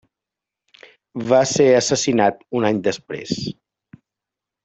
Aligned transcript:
Va 1.31 1.41
ser 1.51 1.67
assassinat 1.81 2.41
un 2.61 2.67
any 2.71 2.81
després. 2.89 3.35